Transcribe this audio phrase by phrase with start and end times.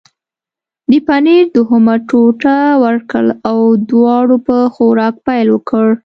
[0.89, 3.59] د پنیر دوهمه ټوټه ورکړل او
[3.89, 5.87] دواړو په خوراک پیل وکړ.